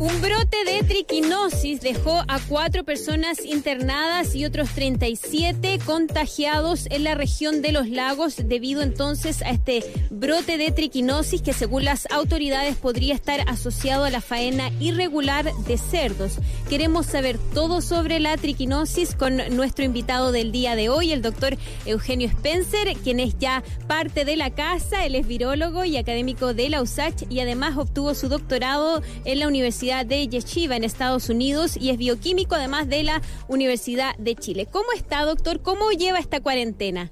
Un 0.00 0.22
brote 0.22 0.56
de 0.64 0.82
triquinosis 0.82 1.82
dejó 1.82 2.24
a 2.26 2.40
cuatro 2.48 2.84
personas 2.84 3.44
internadas 3.44 4.34
y 4.34 4.46
otros 4.46 4.70
37 4.70 5.78
contagiados 5.84 6.86
en 6.88 7.04
la 7.04 7.14
región 7.14 7.60
de 7.60 7.72
los 7.72 7.86
lagos 7.86 8.36
debido 8.42 8.80
entonces 8.80 9.42
a 9.42 9.50
este 9.50 9.84
brote 10.08 10.56
de 10.56 10.72
triquinosis 10.72 11.42
que 11.42 11.52
según 11.52 11.84
las 11.84 12.10
autoridades 12.10 12.76
podría 12.76 13.14
estar 13.14 13.46
asociado 13.46 14.04
a 14.04 14.10
la 14.10 14.22
faena 14.22 14.70
irregular 14.80 15.52
de 15.66 15.76
cerdos. 15.76 16.38
Queremos 16.70 17.04
saber 17.04 17.36
todo 17.52 17.82
sobre 17.82 18.20
la 18.20 18.38
triquinosis 18.38 19.14
con 19.14 19.36
nuestro 19.54 19.84
invitado 19.84 20.32
del 20.32 20.50
día 20.50 20.76
de 20.76 20.88
hoy, 20.88 21.12
el 21.12 21.20
doctor 21.20 21.58
Eugenio 21.84 22.28
Spencer, 22.28 22.96
quien 23.04 23.20
es 23.20 23.38
ya 23.38 23.62
parte 23.86 24.24
de 24.24 24.36
la 24.36 24.48
casa, 24.48 25.04
él 25.04 25.14
es 25.14 25.26
virólogo 25.26 25.84
y 25.84 25.98
académico 25.98 26.54
de 26.54 26.70
la 26.70 26.80
USACH 26.80 27.24
y 27.28 27.40
además 27.40 27.76
obtuvo 27.76 28.14
su 28.14 28.30
doctorado 28.30 29.02
en 29.26 29.40
la 29.40 29.46
Universidad 29.46 29.89
de 29.90 30.28
Yeshiva 30.28 30.76
en 30.76 30.84
Estados 30.84 31.28
Unidos 31.28 31.76
y 31.76 31.90
es 31.90 31.98
bioquímico 31.98 32.54
además 32.54 32.88
de 32.88 33.02
la 33.02 33.22
Universidad 33.48 34.16
de 34.18 34.36
Chile. 34.36 34.66
¿Cómo 34.70 34.92
está, 34.92 35.24
doctor? 35.24 35.62
¿Cómo 35.62 35.90
lleva 35.90 36.18
esta 36.18 36.40
cuarentena? 36.40 37.10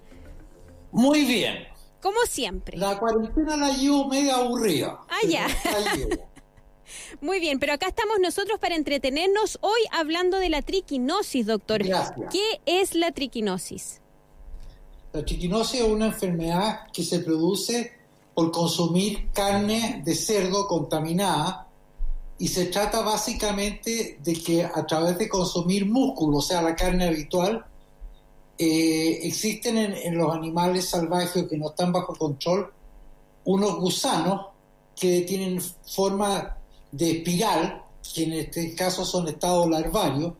Muy 0.92 1.24
bien. 1.24 1.66
Como 2.00 2.20
siempre. 2.28 2.78
La 2.78 2.98
cuarentena 2.98 3.56
la 3.56 3.76
llevo 3.76 4.06
media 4.06 4.36
aburrida. 4.36 5.00
Ah, 5.08 5.26
ya. 5.28 5.48
Muy 7.20 7.40
bien, 7.40 7.58
pero 7.58 7.72
acá 7.72 7.88
estamos 7.88 8.18
nosotros 8.20 8.60
para 8.60 8.76
entretenernos 8.76 9.58
hoy 9.60 9.80
hablando 9.90 10.38
de 10.38 10.48
la 10.48 10.62
triquinosis, 10.62 11.46
doctor. 11.46 11.82
Gracias. 11.82 12.30
¿Qué 12.30 12.60
es 12.64 12.94
la 12.94 13.10
triquinosis? 13.10 14.00
La 15.12 15.24
triquinosis 15.24 15.80
es 15.80 15.86
una 15.86 16.06
enfermedad 16.06 16.86
que 16.92 17.02
se 17.02 17.18
produce 17.18 17.92
por 18.34 18.52
consumir 18.52 19.30
carne 19.32 20.00
de 20.04 20.14
cerdo 20.14 20.68
contaminada 20.68 21.67
y 22.38 22.48
se 22.48 22.66
trata 22.66 23.00
básicamente 23.00 24.18
de 24.22 24.32
que 24.34 24.64
a 24.64 24.86
través 24.86 25.18
de 25.18 25.28
consumir 25.28 25.86
músculo, 25.86 26.38
o 26.38 26.42
sea, 26.42 26.62
la 26.62 26.76
carne 26.76 27.08
habitual, 27.08 27.64
eh, 28.56 29.20
existen 29.22 29.76
en, 29.76 30.16
los 30.16 30.32
animales 30.34 30.88
salvajes 30.88 31.46
que 31.48 31.56
no 31.56 31.70
están 31.70 31.92
bajo 31.92 32.14
control 32.14 32.72
unos 33.44 33.76
gusanos 33.76 34.46
que 34.94 35.22
tienen 35.22 35.60
forma 35.60 36.56
de 36.92 37.10
espiral, 37.18 37.82
que 38.14 38.24
en 38.24 38.32
este 38.34 38.74
caso 38.74 39.04
son 39.04 39.28
estados 39.28 39.68
larvarios, 39.68 40.32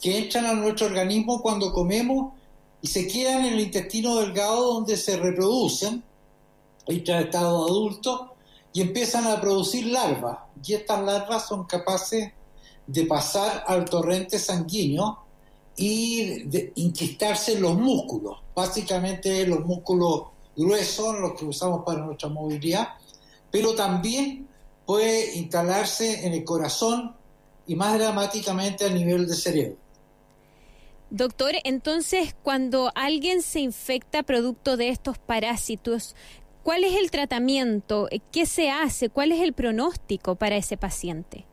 que 0.00 0.18
entran 0.18 0.46
a 0.46 0.54
nuestro 0.54 0.86
organismo 0.86 1.42
cuando 1.42 1.72
comemos 1.72 2.32
y 2.82 2.88
se 2.88 3.06
quedan 3.06 3.44
en 3.44 3.54
el 3.54 3.60
intestino 3.60 4.16
delgado 4.16 4.74
donde 4.74 4.96
se 4.96 5.16
reproducen, 5.16 6.02
entran 6.86 7.18
a 7.18 7.22
estado 7.22 7.64
adulto 7.64 8.34
y 8.72 8.80
empiezan 8.82 9.26
a 9.26 9.40
producir 9.40 9.86
larvas. 9.86 10.38
Y 10.64 10.74
estas 10.74 11.02
larvas 11.02 11.46
son 11.46 11.64
capaces 11.64 12.32
de 12.86 13.04
pasar 13.04 13.64
al 13.66 13.84
torrente 13.84 14.38
sanguíneo 14.38 15.18
y 15.76 16.42
de 16.44 16.72
inquistarse 16.74 17.54
en 17.54 17.62
los 17.62 17.74
músculos, 17.74 18.38
básicamente 18.54 19.46
los 19.46 19.60
músculos 19.64 20.24
gruesos, 20.56 21.18
los 21.18 21.34
que 21.34 21.46
usamos 21.46 21.84
para 21.84 22.04
nuestra 22.04 22.28
movilidad, 22.28 22.88
pero 23.50 23.74
también 23.74 24.46
puede 24.84 25.36
instalarse 25.36 26.26
en 26.26 26.34
el 26.34 26.44
corazón 26.44 27.14
y 27.66 27.76
más 27.76 27.98
dramáticamente 27.98 28.84
a 28.84 28.90
nivel 28.90 29.26
de 29.26 29.34
cerebro. 29.34 29.76
Doctor, 31.10 31.54
entonces 31.64 32.36
cuando 32.42 32.92
alguien 32.94 33.42
se 33.42 33.60
infecta 33.60 34.22
producto 34.22 34.76
de 34.76 34.90
estos 34.90 35.18
parásitos, 35.18 36.14
¿Cuál 36.62 36.84
es 36.84 36.96
el 36.96 37.10
tratamiento? 37.10 38.08
¿Qué 38.30 38.46
se 38.46 38.70
hace? 38.70 39.08
¿Cuál 39.08 39.32
es 39.32 39.40
el 39.40 39.52
pronóstico 39.52 40.34
para 40.34 40.56
ese 40.56 40.76
paciente? 40.76 41.46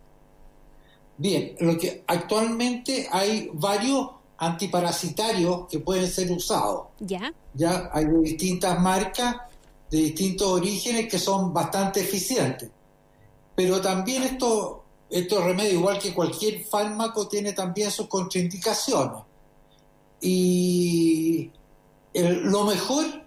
Bien, 1.17 1.55
lo 1.59 1.77
que 1.77 2.03
actualmente 2.08 3.08
hay 3.11 3.49
varios 3.53 4.09
antiparasitarios 4.38 5.67
que 5.67 5.80
pueden 5.80 6.08
ser 6.08 6.31
usados. 6.31 6.88
Ya. 6.99 7.33
Ya 7.54 7.89
hay 7.92 8.05
de 8.05 8.20
distintas 8.20 8.80
marcas, 8.80 9.37
de 9.89 9.98
distintos 9.98 10.48
orígenes 10.48 11.10
que 11.10 11.17
son 11.17 11.54
bastante 11.54 12.02
eficientes. 12.02 12.70
Pero 13.55 13.81
también 13.81 14.23
esto, 14.23 14.83
estos 15.10 15.43
remedios, 15.43 15.73
igual 15.73 15.99
que 15.99 16.14
cualquier 16.14 16.64
fármaco, 16.65 17.27
tiene 17.27 17.54
también 17.54 17.89
sus 17.89 18.08
contraindicaciones. 18.08 19.23
Y 20.21 21.52
lo 22.14 22.65
mejor 22.65 23.27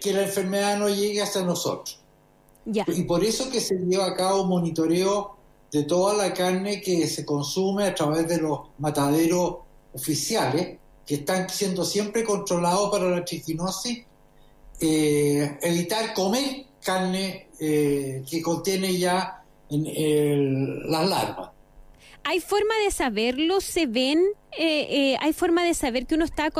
que 0.00 0.12
la 0.12 0.22
enfermedad 0.22 0.78
no 0.78 0.88
llegue 0.88 1.22
hasta 1.22 1.42
nosotros. 1.42 2.00
Y 2.64 3.02
por 3.04 3.24
eso 3.24 3.50
que 3.50 3.60
se 3.60 3.76
lleva 3.76 4.06
a 4.06 4.14
cabo 4.14 4.42
un 4.42 4.48
monitoreo 4.50 5.36
de 5.70 5.84
toda 5.84 6.14
la 6.14 6.34
carne 6.34 6.80
que 6.80 7.06
se 7.06 7.24
consume 7.24 7.84
a 7.84 7.94
través 7.94 8.28
de 8.28 8.38
los 8.38 8.60
mataderos 8.78 9.58
oficiales, 9.94 10.78
que 11.06 11.16
están 11.16 11.48
siendo 11.48 11.84
siempre 11.84 12.24
controlados 12.24 12.90
para 12.90 13.08
la 13.08 13.24
triquinosis, 13.24 14.04
eh, 14.80 15.58
evitar 15.62 16.14
comer 16.14 16.66
carne 16.82 17.48
eh, 17.58 18.22
que 18.28 18.42
contiene 18.42 18.96
ya 18.98 19.42
las 19.70 21.08
larvas. 21.08 21.50
¿Hay 22.24 22.40
forma 22.40 22.74
de 22.84 22.90
saberlo? 22.90 23.60
¿Se 23.60 23.86
ven? 23.86 24.22
Eh, 24.58 25.16
¿Hay 25.20 25.32
forma 25.32 25.64
de 25.64 25.74
saber 25.74 26.06
que 26.06 26.14
uno 26.14 26.24
está 26.24 26.50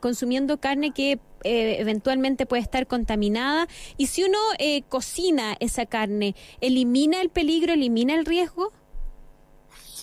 consumiendo 0.00 0.58
carne 0.58 0.92
que 0.92 1.18
eh, 1.44 1.76
eventualmente 1.78 2.46
puede 2.46 2.62
estar 2.62 2.86
contaminada. 2.86 3.68
Y 3.96 4.06
si 4.06 4.24
uno 4.24 4.38
eh, 4.58 4.82
cocina 4.88 5.56
esa 5.60 5.86
carne, 5.86 6.34
¿elimina 6.60 7.20
el 7.20 7.30
peligro, 7.30 7.72
elimina 7.72 8.14
el 8.14 8.26
riesgo? 8.26 8.72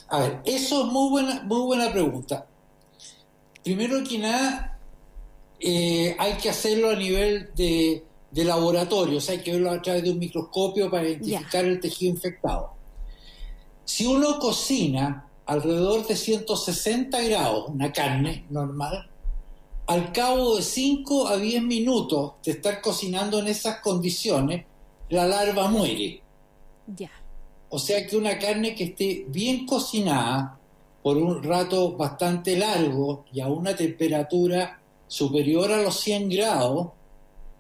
A 0.10 0.20
ver, 0.20 0.40
eso 0.46 0.86
es 0.86 0.92
muy 0.92 1.10
buena, 1.10 1.42
muy 1.44 1.62
buena 1.62 1.92
pregunta. 1.92 2.48
Primero 3.64 4.04
que 4.04 4.18
nada, 4.18 4.80
eh, 5.60 6.16
hay 6.18 6.34
que 6.34 6.50
hacerlo 6.50 6.90
a 6.90 6.96
nivel 6.96 7.50
de, 7.56 8.04
laboratorio, 8.32 9.18
o 9.18 9.22
sea, 9.22 9.36
hay 9.36 9.42
que 9.42 9.52
verlo 9.52 9.72
a 9.72 9.82
través 9.82 10.04
de 10.04 10.12
un 10.12 10.20
microscopio 10.20 10.90
para 10.90 11.08
identificar 11.08 11.66
el 11.66 11.80
tejido 11.80 12.12
infectado. 12.12 12.74
Si 13.84 14.06
uno 14.06 14.40
cocina 14.40 15.28
alrededor 15.46 16.08
de 16.08 16.16
160 16.16 17.22
grados 17.24 17.70
una 17.70 17.92
carne 17.92 18.46
normal, 18.50 19.09
al 19.90 20.12
cabo 20.12 20.58
de 20.58 20.62
5 20.62 21.30
a 21.30 21.38
10 21.38 21.64
minutos 21.64 22.34
de 22.46 22.52
estar 22.52 22.80
cocinando 22.80 23.40
en 23.40 23.48
esas 23.48 23.80
condiciones, 23.80 24.64
la 25.10 25.26
larva 25.26 25.68
muere. 25.68 26.22
Ya. 26.96 27.10
O 27.70 27.80
sea 27.80 28.06
que 28.06 28.16
una 28.16 28.38
carne 28.38 28.76
que 28.76 28.84
esté 28.84 29.26
bien 29.28 29.66
cocinada 29.66 30.60
por 31.02 31.18
un 31.18 31.42
rato 31.42 31.98
bastante 31.98 32.56
largo 32.56 33.26
y 33.34 33.42
a 33.42 33.48
una 33.48 33.76
temperatura 33.76 34.80
superior 35.08 35.72
a 35.72 35.82
los 35.82 36.00
100 36.02 36.30
grados, 36.30 36.90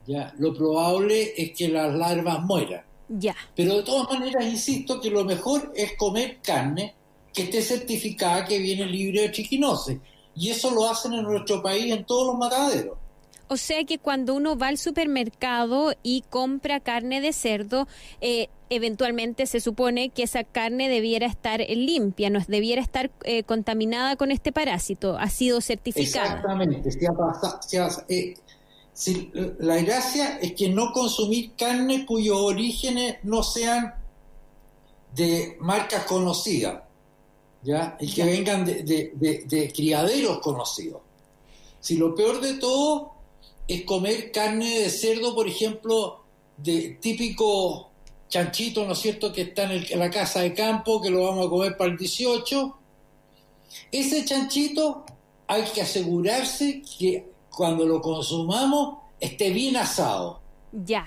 ya, 0.05 0.31
lo 0.37 0.53
probable 0.53 1.33
es 1.35 1.53
que 1.57 1.67
las 1.67 1.91
larvas 1.95 2.43
mueran. 2.43 2.83
Ya. 3.07 3.35
Pero 3.55 3.77
de 3.77 3.81
todas 3.81 4.07
maneras, 4.07 4.45
insisto 4.45 5.01
que 5.01 5.09
lo 5.09 5.25
mejor 5.25 5.73
es 5.75 5.97
comer 5.97 6.37
carne 6.43 6.93
que 7.33 7.43
esté 7.43 7.63
certificada 7.63 8.45
que 8.45 8.59
viene 8.59 8.85
libre 8.85 9.21
de 9.21 9.29
triquinosis 9.29 9.97
y 10.35 10.49
eso 10.49 10.71
lo 10.71 10.89
hacen 10.89 11.13
en 11.13 11.23
nuestro 11.23 11.61
país 11.61 11.93
en 11.93 12.05
todos 12.05 12.27
los 12.27 12.37
mataderos. 12.37 12.97
O 13.51 13.57
sea 13.57 13.83
que 13.83 13.97
cuando 13.97 14.35
uno 14.35 14.55
va 14.57 14.67
al 14.67 14.77
supermercado 14.77 15.93
y 16.03 16.23
compra 16.29 16.79
carne 16.79 17.19
de 17.19 17.33
cerdo, 17.33 17.87
eh, 18.21 18.47
eventualmente 18.69 19.47
se 19.47 19.59
supone 19.59 20.09
que 20.09 20.21
esa 20.21 20.43
carne 20.43 20.87
debiera 20.87 21.25
estar 21.25 21.59
limpia, 21.67 22.29
no 22.29 22.39
debiera 22.47 22.79
estar 22.79 23.09
eh, 23.23 23.41
contaminada 23.43 24.15
con 24.17 24.29
este 24.29 24.51
parásito, 24.51 25.17
ha 25.17 25.29
sido 25.29 25.61
certificada. 25.61 26.25
Exactamente, 26.25 26.89
eh, 28.07 29.55
la 29.59 29.77
gracia 29.77 30.37
es 30.41 30.53
que 30.53 30.69
no 30.69 30.91
consumir 30.91 31.53
carne 31.57 32.05
cuyos 32.05 32.37
orígenes 32.37 33.17
no 33.23 33.41
sean 33.41 33.95
de 35.15 35.57
marcas 35.59 36.03
conocidas. 36.03 36.83
¿Ya? 37.63 37.97
y 37.99 38.11
que 38.11 38.23
vengan 38.23 38.65
de, 38.65 39.71
criaderos 39.75 40.39
conocidos. 40.39 41.01
Si 41.79 41.97
lo 41.97 42.13
peor 42.13 42.41
de 42.41 42.55
todo 42.55 43.13
es 43.67 43.83
comer 43.83 44.31
carne 44.31 44.79
de 44.79 44.89
cerdo, 44.89 45.35
por 45.35 45.47
ejemplo, 45.47 46.23
de 46.57 46.97
típico 46.99 47.89
chanchito, 48.27 48.85
¿no 48.85 48.93
es 48.93 48.99
cierto?, 48.99 49.31
que 49.31 49.41
está 49.41 49.71
en, 49.71 49.99
la 49.99 50.09
casa 50.09 50.41
de 50.41 50.53
campo, 50.53 51.01
que 51.01 51.09
lo 51.09 51.23
vamos 51.23 51.47
a 51.47 51.49
comer 51.49 51.77
para 51.77 51.91
el 51.91 51.97
18. 51.97 52.77
Ese 53.91 54.25
chanchito 54.25 55.05
hay 55.47 55.63
que 55.63 55.81
asegurarse 55.81 56.81
que 56.97 57.29
cuando 57.49 57.85
lo 57.85 58.01
consumamos 58.01 58.97
esté 59.19 59.51
bien 59.51 59.77
asado. 59.77 60.39
Ya. 60.71 61.05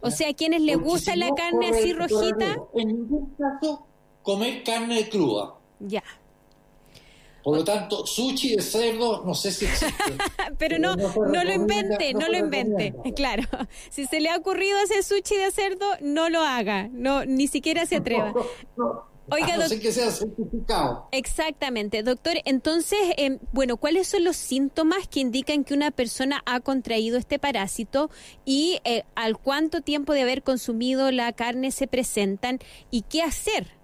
O 0.00 0.10
sea, 0.10 0.30
a 0.30 0.34
quienes 0.34 0.62
les 0.62 0.78
gusta 0.78 1.16
la 1.16 1.30
carne 1.34 1.70
así 1.70 1.92
rojita. 1.92 2.56
En 2.74 2.88
ningún 2.88 3.34
caso, 3.36 3.86
comer 4.22 4.62
carne 4.62 5.08
cruda. 5.08 5.57
Ya. 5.80 6.02
Por 7.42 7.56
lo 7.56 7.64
tanto, 7.64 8.04
sushi 8.04 8.56
de 8.56 8.62
cerdo, 8.62 9.22
no 9.24 9.34
sé 9.34 9.52
si 9.52 9.64
existe. 9.64 9.94
pero 10.58 10.78
no, 10.78 10.96
no, 10.96 11.44
lo 11.44 11.52
invente, 11.52 12.12
no, 12.12 12.28
lo 12.28 12.36
invente. 12.36 12.94
Claro. 13.14 13.44
Si 13.90 14.06
se 14.06 14.20
le 14.20 14.28
ha 14.28 14.36
ocurrido 14.36 14.78
hacer 14.78 15.02
sushi 15.02 15.36
de 15.36 15.50
cerdo, 15.50 15.86
no 16.00 16.28
lo 16.28 16.42
haga. 16.42 16.88
No, 16.92 17.24
ni 17.24 17.46
siquiera 17.46 17.86
se 17.86 17.96
atreva. 17.96 18.34
Oiga, 19.30 19.56
no 19.56 19.68
sé 19.68 19.78
que 19.78 19.92
sea 19.92 20.10
certificado. 20.10 21.08
Exactamente. 21.12 22.02
Doctor, 22.02 22.36
entonces, 22.44 22.98
em, 23.16 23.38
bueno, 23.52 23.76
¿cuáles 23.76 24.08
son 24.08 24.24
los 24.24 24.36
síntomas 24.36 25.06
que 25.08 25.20
indican 25.20 25.64
que 25.64 25.74
una 25.74 25.90
persona 25.90 26.42
ha 26.46 26.60
contraído 26.60 27.18
este 27.18 27.38
parásito 27.38 28.10
y 28.44 28.80
eh, 28.84 29.04
al 29.14 29.38
cuánto 29.38 29.82
tiempo 29.82 30.14
de 30.14 30.22
haber 30.22 30.42
consumido 30.42 31.10
la 31.10 31.32
carne 31.32 31.72
se 31.72 31.86
presentan 31.86 32.58
y 32.90 33.02
qué 33.02 33.22
hacer? 33.22 33.77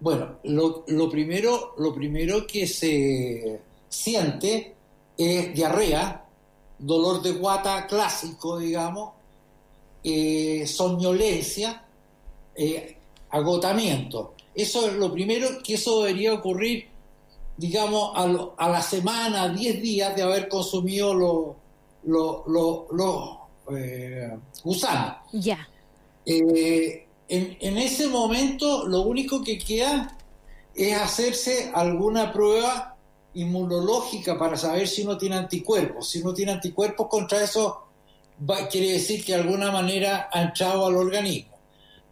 Bueno, 0.00 0.38
lo, 0.44 0.84
lo 0.88 1.10
primero, 1.10 1.74
lo 1.76 1.94
primero 1.94 2.46
que 2.46 2.66
se 2.66 3.60
siente 3.88 4.74
es 5.16 5.54
diarrea, 5.54 6.24
dolor 6.78 7.20
de 7.20 7.32
guata 7.32 7.86
clásico, 7.86 8.58
digamos, 8.58 9.12
eh, 10.02 10.66
soñolencia, 10.66 11.84
eh, 12.54 12.96
agotamiento. 13.28 14.34
Eso 14.54 14.88
es 14.88 14.94
lo 14.94 15.12
primero 15.12 15.62
que 15.62 15.74
eso 15.74 16.02
debería 16.02 16.32
ocurrir, 16.32 16.88
digamos, 17.56 18.12
a, 18.56 18.68
la 18.68 18.80
semana, 18.80 19.42
a 19.42 19.48
10 19.50 19.82
días 19.82 20.16
de 20.16 20.22
haber 20.22 20.48
consumido 20.48 21.12
los 21.14 22.46
lo, 22.48 23.48
eh, 23.76 24.30
gusanos. 24.64 25.16
Ya. 25.32 25.68
En, 27.32 27.78
ese 27.78 28.08
momento 28.08 28.88
lo 28.88 29.02
único 29.02 29.40
que 29.40 29.56
queda 29.56 30.18
es 30.74 30.96
hacerse 30.96 31.70
alguna 31.72 32.32
prueba 32.32 32.96
inmunológica 33.34 34.36
para 34.36 34.56
saber 34.56 34.88
si 34.88 35.02
uno 35.02 35.16
tiene 35.16 35.36
anticuerpos. 35.36 36.08
Si 36.08 36.20
uno 36.20 36.34
tiene 36.34 36.50
anticuerpos 36.50 37.06
contra 37.06 37.40
eso, 37.40 37.84
quiere 38.68 38.94
decir 38.94 39.24
que 39.24 39.32
de 39.32 39.42
alguna 39.42 39.70
manera 39.70 40.28
ha 40.32 40.42
entrado 40.42 40.84
al 40.86 40.96
organismo. 40.96 41.56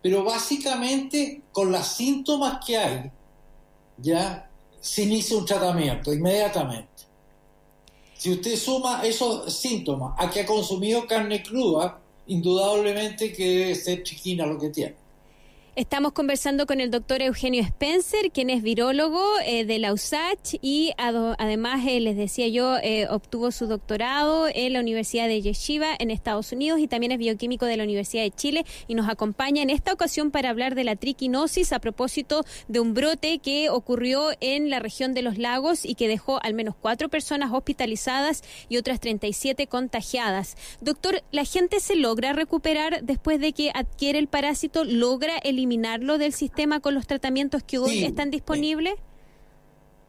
Pero 0.00 0.22
básicamente, 0.22 1.42
con 1.50 1.72
los 1.72 1.84
síntomas 1.84 2.64
que 2.64 2.78
hay, 2.78 3.10
ya 3.96 4.48
se 4.80 5.02
inicia 5.02 5.36
un 5.36 5.46
tratamiento 5.46 6.12
inmediatamente. 6.12 7.02
Si 8.16 8.30
usted 8.30 8.54
suma 8.54 9.02
esos 9.04 9.52
síntomas 9.52 10.14
a 10.16 10.30
que 10.30 10.42
ha 10.42 10.46
consumido 10.46 11.08
carne 11.08 11.42
cruda, 11.42 11.98
indudablemente 12.28 13.32
que 13.32 13.44
debe 13.44 13.74
ser 13.74 14.04
chiquina 14.04 14.46
lo 14.46 14.56
que 14.56 14.68
tiene. 14.68 15.07
Estamos 15.78 16.10
conversando 16.10 16.66
con 16.66 16.80
el 16.80 16.90
doctor 16.90 17.22
Eugenio 17.22 17.62
Spencer, 17.62 18.32
quien 18.32 18.50
es 18.50 18.64
virólogo 18.64 19.22
eh, 19.46 19.64
de 19.64 19.78
la 19.78 19.92
USACH 19.92 20.56
y 20.60 20.92
además, 20.98 21.84
eh, 21.86 22.00
les 22.00 22.16
decía 22.16 22.48
yo, 22.48 22.78
eh, 22.78 23.06
obtuvo 23.08 23.52
su 23.52 23.68
doctorado 23.68 24.48
en 24.52 24.72
la 24.72 24.80
Universidad 24.80 25.28
de 25.28 25.40
Yeshiva 25.40 25.90
en 25.96 26.10
Estados 26.10 26.50
Unidos 26.50 26.80
y 26.80 26.88
también 26.88 27.12
es 27.12 27.18
bioquímico 27.18 27.64
de 27.64 27.76
la 27.76 27.84
Universidad 27.84 28.24
de 28.24 28.32
Chile 28.32 28.66
y 28.88 28.96
nos 28.96 29.08
acompaña 29.08 29.62
en 29.62 29.70
esta 29.70 29.92
ocasión 29.92 30.32
para 30.32 30.50
hablar 30.50 30.74
de 30.74 30.82
la 30.82 30.96
triquinosis 30.96 31.72
a 31.72 31.78
propósito 31.78 32.44
de 32.66 32.80
un 32.80 32.92
brote 32.92 33.38
que 33.38 33.70
ocurrió 33.70 34.30
en 34.40 34.70
la 34.70 34.80
región 34.80 35.14
de 35.14 35.22
los 35.22 35.38
lagos 35.38 35.84
y 35.84 35.94
que 35.94 36.08
dejó 36.08 36.42
al 36.42 36.54
menos 36.54 36.74
cuatro 36.74 37.08
personas 37.08 37.52
hospitalizadas 37.52 38.42
y 38.68 38.78
otras 38.78 38.98
37 38.98 39.68
contagiadas. 39.68 40.56
Doctor, 40.80 41.22
¿la 41.30 41.44
gente 41.44 41.78
se 41.78 41.94
logra 41.94 42.32
recuperar 42.32 43.04
después 43.04 43.38
de 43.38 43.52
que 43.52 43.70
adquiere 43.72 44.18
el 44.18 44.26
parásito? 44.26 44.82
¿Logra 44.82 45.38
eliminar 45.38 45.67
eliminarlo 45.68 46.16
del 46.18 46.32
sistema 46.32 46.80
con 46.80 46.94
los 46.94 47.06
tratamientos 47.06 47.62
que 47.62 47.78
hoy 47.78 48.04
están 48.04 48.30
disponibles? 48.30 48.94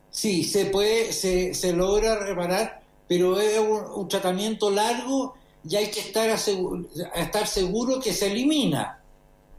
Sí, 0.10 0.44
se 0.44 0.66
puede, 0.66 1.12
se, 1.12 1.54
se 1.54 1.74
logra 1.74 2.16
reparar, 2.16 2.82
pero 3.08 3.40
es 3.40 3.60
un, 3.60 4.08
tratamiento 4.08 4.72
largo 4.72 5.36
y 5.68 5.76
hay 5.76 5.88
que 5.92 6.00
estar, 6.00 6.30
estar 6.30 7.48
seguro 7.48 8.00
que 8.00 8.14
se 8.14 8.32
elimina. 8.32 9.04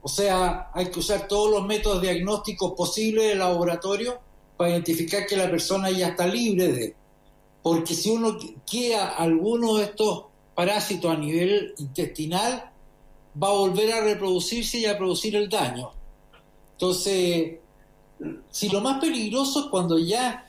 O 0.02 0.08
sea, 0.08 0.70
hay 0.72 0.86
que 0.86 1.00
usar 1.00 1.28
todos 1.28 1.50
los 1.50 1.66
métodos 1.66 2.00
diagnósticos 2.00 2.72
posibles 2.72 3.28
del 3.28 3.38
laboratorio 3.38 4.18
para 4.56 4.70
identificar 4.70 5.26
que 5.26 5.36
la 5.36 5.50
persona 5.50 5.90
ya 5.90 6.08
está 6.08 6.26
libre 6.26 6.72
de. 6.72 6.94
Porque 7.62 7.94
si 7.94 8.08
uno 8.08 8.38
queda 8.68 9.08
alguno 9.08 9.76
de 9.76 9.84
estos 9.84 10.24
parásitos 10.54 11.14
a 11.14 11.18
nivel 11.18 11.74
intestinal, 11.76 12.69
va 13.40 13.48
a 13.48 13.52
volver 13.52 13.92
a 13.92 14.00
reproducirse 14.00 14.78
y 14.78 14.86
a 14.86 14.96
producir 14.96 15.36
el 15.36 15.48
daño. 15.48 15.90
Entonces, 16.72 17.58
si 18.50 18.68
lo 18.68 18.80
más 18.80 19.00
peligroso 19.00 19.60
es 19.60 19.66
cuando 19.66 19.98
ya 19.98 20.46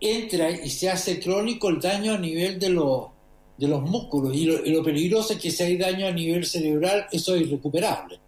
entra 0.00 0.50
y 0.50 0.70
se 0.70 0.90
hace 0.90 1.20
crónico 1.20 1.68
el 1.68 1.80
daño 1.80 2.14
a 2.14 2.18
nivel 2.18 2.58
de, 2.58 2.70
los 2.70 3.06
de 3.56 3.68
los 3.68 3.82
músculos, 3.82 4.34
y 4.34 4.46
lo, 4.46 4.82
peligroso 4.82 5.34
es 5.34 5.38
que 5.38 5.50
si 5.50 5.62
hay 5.62 5.76
daño 5.76 6.06
a 6.06 6.12
nivel 6.12 6.44
cerebral, 6.44 7.06
eso 7.12 7.34
es 7.34 7.42
irrecuperable. 7.42 8.18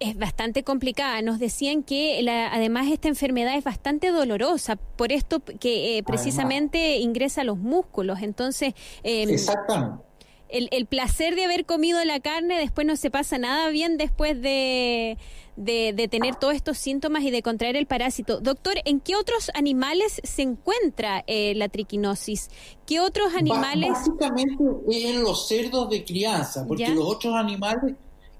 Es 0.00 0.16
bastante 0.16 0.62
complicada. 0.62 1.20
Nos 1.20 1.38
decían 1.38 1.82
que 1.82 2.26
además 2.50 2.86
esta 2.90 3.08
enfermedad 3.08 3.56
es 3.56 3.64
bastante 3.64 4.08
dolorosa, 4.08 4.76
por 4.76 5.12
esto 5.12 5.40
que 5.40 5.98
eh, 5.98 6.02
precisamente 6.02 6.96
ingresa 6.98 7.42
a 7.42 7.44
los 7.44 7.58
músculos. 7.58 8.22
Entonces, 8.22 8.72
em, 9.02 9.28
Exactamente 9.28 10.13
el, 10.48 10.86
placer 10.86 11.34
de 11.34 11.44
haber 11.44 11.64
comido 11.64 12.04
la 12.04 12.20
carne, 12.20 12.58
después 12.58 12.86
no 12.86 12.96
se 12.96 13.10
pasa 13.10 13.38
nada 13.38 13.68
bien 13.70 13.96
después 13.96 14.40
de, 14.40 15.18
de, 15.56 16.08
tener 16.08 16.36
todos 16.36 16.54
estos 16.54 16.78
síntomas 16.78 17.22
y 17.22 17.30
de 17.30 17.42
contraer 17.42 17.76
el 17.76 17.86
parásito. 17.86 18.40
Doctor, 18.40 18.74
¿en 18.84 19.00
qué 19.00 19.16
otros 19.16 19.50
animales 19.54 20.20
se 20.22 20.42
encuentra 20.42 21.24
eh, 21.26 21.54
la 21.56 21.68
triquinosis? 21.68 22.50
¿Qué 22.86 23.00
otros 23.00 23.34
animales? 23.34 23.90
Básicamente 23.90 24.64
en 24.90 25.22
los 25.22 25.48
cerdos 25.48 25.90
de 25.90 26.04
crianza, 26.04 26.64
porque 26.66 26.88
los 26.88 27.06
otros 27.06 27.34
animales 27.34 27.94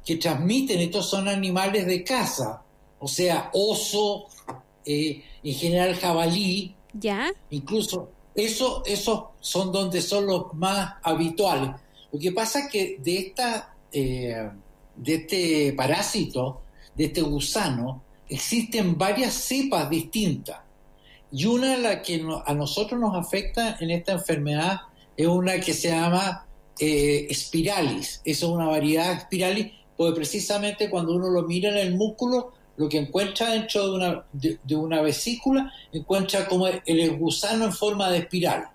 que 0.05 0.17
transmiten 0.17 0.81
estos 0.81 1.09
son 1.09 1.29
animales 1.29 1.87
de 1.87 2.05
caza, 2.05 2.63
o 2.99 3.09
sea, 3.09 3.51
oso, 3.55 4.27
eh, 4.85 5.23
en 5.43 5.55
general 5.55 5.95
jabalí, 5.97 6.77
¿Ya? 6.93 7.33
incluso 7.51 8.11
eso, 8.35 8.83
esos 8.85 9.25
son 9.41 9.73
donde 9.73 10.03
son 10.03 10.27
los 10.27 10.53
más 10.55 10.95
habituales. 11.03 11.71
Lo 12.15 12.21
que 12.21 12.31
pasa 12.31 12.61
es 12.61 12.69
que 12.71 12.97
de, 13.03 13.19
esta, 13.19 13.75
eh, 13.91 14.49
de 14.95 15.15
este 15.15 15.73
parásito, 15.73 16.63
de 16.95 17.07
este 17.07 17.23
gusano, 17.23 18.05
existen 18.29 18.97
varias 18.97 19.35
cepas 19.35 19.91
distintas. 19.91 20.61
Y 21.33 21.47
una 21.47 21.73
de 21.73 21.79
las 21.79 22.03
que 22.03 22.25
a 22.47 22.55
nosotros 22.55 23.01
nos 23.01 23.17
afecta 23.17 23.79
en 23.81 23.91
esta 23.91 24.13
enfermedad 24.13 24.83
es 25.17 25.27
una 25.27 25.59
que 25.59 25.73
se 25.75 25.89
llama 25.89 26.47
eh, 26.79 27.27
spiralis. 27.35 28.21
Esa 28.25 28.47
es 28.47 28.53
una 28.53 28.67
variedad 28.67 29.21
spiralis, 29.23 29.73
porque 29.97 30.15
precisamente 30.15 30.89
cuando 30.89 31.17
uno 31.17 31.31
lo 31.31 31.43
mira 31.43 31.71
en 31.71 31.79
el 31.79 31.97
músculo, 31.97 32.53
lo 32.77 32.89
que 32.89 32.99
encuentra 32.99 33.51
dentro 33.51 33.89
de 33.89 33.97
una, 33.97 34.25
de 34.33 34.77
una 34.77 35.03
vesícula, 35.03 35.73
encuentra 35.93 36.47
como 36.47 36.69
el 36.69 37.17
gusano 37.19 37.65
en 37.65 37.73
forma 37.73 38.09
de 38.09 38.19
espiral. 38.19 38.69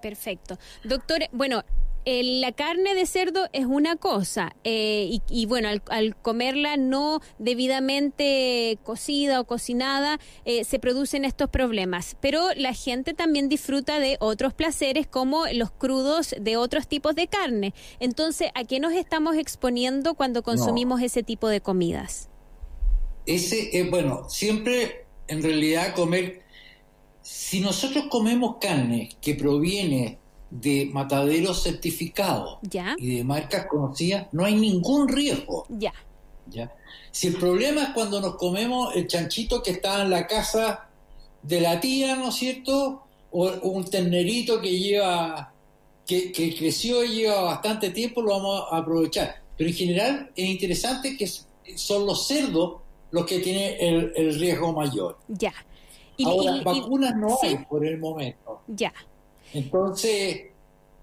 Perfecto. 0.00 0.58
Doctor, 0.82 1.28
bueno, 1.32 1.62
la 2.06 2.52
carne 2.52 2.94
de 2.94 3.06
cerdo 3.06 3.48
es 3.52 3.66
una 3.66 3.96
cosa 3.96 4.56
eh, 4.64 5.20
y, 5.28 5.46
bueno, 5.46 5.68
al, 5.88 6.16
comerla 6.16 6.76
no 6.76 7.20
debidamente 7.38 8.78
cocida 8.82 9.40
o 9.40 9.44
cocinada 9.44 10.18
eh, 10.44 10.64
se 10.64 10.78
producen 10.78 11.24
estos 11.24 11.50
problemas. 11.50 12.16
Pero 12.20 12.48
la 12.56 12.72
gente 12.72 13.14
también 13.14 13.48
disfruta 13.48 13.98
de 13.98 14.16
otros 14.20 14.54
placeres 14.54 15.06
como 15.06 15.46
los 15.52 15.70
crudos 15.70 16.34
de 16.40 16.56
otros 16.56 16.88
tipos 16.88 17.14
de 17.14 17.28
carne. 17.28 17.74
Entonces, 17.98 18.50
¿a 18.54 18.64
qué 18.64 18.80
nos 18.80 18.92
estamos 18.92 19.36
exponiendo 19.36 20.14
cuando 20.14 20.42
consumimos 20.42 21.02
ese 21.02 21.22
tipo 21.22 21.48
de 21.48 21.60
comidas? 21.60 22.28
Ese, 23.26 23.78
es 23.78 23.90
bueno, 23.90 24.28
siempre 24.28 25.06
en 25.28 25.42
realidad 25.42 25.94
comer, 25.94 26.42
si 27.22 27.60
nosotros 27.60 28.06
comemos 28.10 28.56
carne 28.60 29.10
que 29.20 29.34
proviene 29.34 30.18
de 30.50 30.90
mataderos 30.92 31.62
certificados 31.62 32.58
y 32.98 33.16
de 33.16 33.24
marcas 33.24 33.66
conocidas, 33.66 34.26
no 34.32 34.44
hay 34.44 34.54
ningún 34.54 35.08
riesgo. 35.08 35.66
Ya. 35.68 35.92
¿Ya? 36.48 36.74
Si 37.12 37.28
el 37.28 37.36
problema 37.36 37.82
es 37.84 37.88
cuando 37.90 38.20
nos 38.20 38.36
comemos 38.36 38.94
el 38.96 39.06
chanchito 39.06 39.62
que 39.62 39.72
está 39.72 40.02
en 40.02 40.10
la 40.10 40.26
casa 40.26 40.88
de 41.42 41.60
la 41.60 41.80
tía, 41.80 42.16
¿no 42.16 42.28
es 42.28 42.34
cierto? 42.34 43.04
O, 43.30 43.48
un 43.62 43.84
ternerito 43.84 44.60
que 44.60 44.76
lleva, 44.76 45.52
que, 46.06 46.32
creció 46.32 47.04
y 47.04 47.20
lleva 47.20 47.42
bastante 47.42 47.90
tiempo, 47.90 48.22
lo 48.22 48.30
vamos 48.30 48.64
a 48.70 48.78
aprovechar. 48.78 49.36
Pero 49.56 49.70
en 49.70 49.76
general 49.76 50.30
es 50.34 50.48
interesante 50.48 51.16
que 51.16 51.28
son 51.76 52.06
los 52.06 52.26
cerdos 52.26 52.80
los 53.12 53.26
que 53.26 53.40
tienen 53.40 54.12
el, 54.16 54.38
riesgo 54.38 54.72
mayor. 54.72 55.18
Ya. 55.28 55.52
Ahora, 56.24 56.60
vacunas 56.62 57.16
no 57.16 57.38
hay 57.42 57.58
por 57.64 57.84
el 57.84 57.98
momento. 57.98 58.62
Ya. 58.68 58.92
Entonces, 59.52 60.42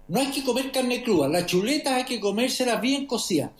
no 0.08 0.20
hay 0.20 0.28
que 0.28 0.42
comer 0.42 0.72
carne 0.72 1.02
cruda, 1.02 1.28
las 1.28 1.46
chuletas 1.46 1.92
hay 1.92 2.04
que 2.04 2.20
comérselas 2.20 2.80
bien 2.80 3.06
cocidas. 3.06 3.50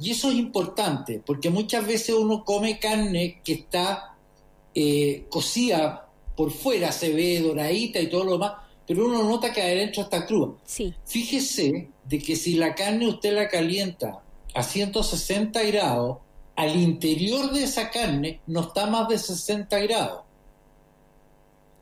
Y 0.00 0.12
eso 0.12 0.30
es 0.30 0.36
importante, 0.36 1.22
porque 1.24 1.50
muchas 1.50 1.86
veces 1.86 2.14
uno 2.14 2.44
come 2.44 2.78
carne 2.78 3.40
que 3.44 3.52
está 3.52 4.16
eh, 4.74 5.26
cocida 5.28 6.08
por 6.36 6.50
fuera, 6.50 6.92
se 6.92 7.12
ve 7.12 7.40
doradita 7.40 8.00
y 8.00 8.08
todo 8.08 8.24
lo 8.24 8.32
demás, 8.32 8.52
pero 8.86 9.06
uno 9.06 9.24
nota 9.24 9.52
que 9.52 9.60
adentro 9.60 10.02
está 10.02 10.24
cruda. 10.24 10.54
Sí. 10.64 10.94
Fíjese 11.04 11.88
de 12.04 12.18
que 12.18 12.36
si 12.36 12.54
la 12.54 12.74
carne 12.74 13.08
usted 13.08 13.34
la 13.34 13.48
calienta 13.48 14.22
a 14.54 14.62
160 14.62 15.62
grados, 15.64 16.18
al 16.56 16.74
interior 16.74 17.52
de 17.52 17.64
esa 17.64 17.90
carne 17.90 18.40
no 18.46 18.60
está 18.60 18.86
más 18.86 19.08
de 19.08 19.18
60 19.18 19.78
grados. 19.80 20.22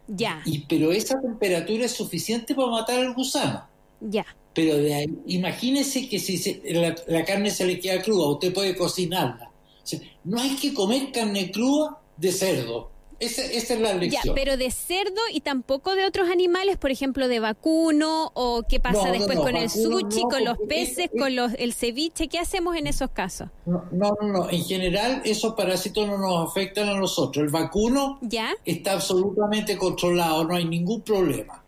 Ya. 0.09 0.43
Y, 0.45 0.61
pero 0.61 0.93
esa 0.93 1.21
temperatura 1.21 1.85
es 1.85 1.93
suficiente 1.93 2.55
para 2.55 2.69
matar 2.71 2.99
al 3.01 3.15
gusano. 3.15 3.67
Ya. 4.01 4.25
Pero 4.55 4.77
de 4.77 4.95
ahí, 4.95 5.07
imagínese 5.27 6.09
que 6.09 6.19
si 6.19 6.39
se- 6.39 6.63
la, 6.65 6.95
la 7.09 7.25
carne 7.25 7.51
se 7.51 7.67
le 7.67 7.79
queda 7.81 8.01
cruda, 8.03 8.29
usted 8.31 8.53
puede 8.55 8.77
cocinarla. 8.77 9.51
O 9.83 9.87
sea, 9.87 10.01
no 10.25 10.41
hay 10.41 10.57
que 10.57 10.73
comer 10.75 11.13
carne 11.13 11.51
cruda 11.51 11.99
de 12.17 12.33
cerdo. 12.33 12.91
Esa, 13.19 13.43
esa 13.45 13.75
es 13.75 13.81
la 13.81 13.93
Ya, 13.93 13.99
lección. 13.99 14.35
pero 14.35 14.57
de 14.59 14.71
cerdo 14.71 15.21
y 15.33 15.41
tampoco 15.41 15.95
de 15.95 16.05
otros 16.05 16.29
animales, 16.29 16.77
por 16.77 16.91
ejemplo, 16.91 17.29
de 17.29 17.41
vacuno 17.41 18.31
o 18.35 18.63
qué 18.69 18.79
pasa 18.79 19.07
No, 19.07 19.13
después 19.13 19.39
no, 19.39 19.43
con 19.45 19.57
el 19.57 19.71
sushi, 19.71 20.23
con 20.23 20.45
los 20.45 20.59
peces, 20.69 21.09
es- 21.13 21.19
con 21.19 21.35
los, 21.35 21.53
el 21.59 21.73
ceviche. 21.73 22.29
¿Qué 22.29 22.39
hacemos 22.39 22.77
en 22.77 22.87
esos 22.87 23.11
casos? 23.11 23.49
No, 23.65 23.85
no, 23.91 24.15
no, 24.21 24.29
no. 24.29 24.51
En 24.51 24.63
general, 24.65 25.23
esos 25.25 25.55
parásitos 25.55 26.07
no 26.07 26.19
nos 26.19 26.51
afectan 26.51 26.89
a 26.91 26.95
nosotros. 26.95 27.43
El 27.45 27.51
vacuno 27.51 28.19
¿Ya? 28.21 28.51
está 28.67 28.93
absolutamente 28.93 29.79
controlado, 29.79 30.45
no 30.45 30.55
hay 30.55 30.67
ningún 30.67 31.01
problema. 31.01 31.65